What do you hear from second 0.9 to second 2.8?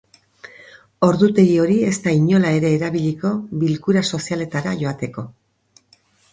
Ordutegi hori ez da inola ere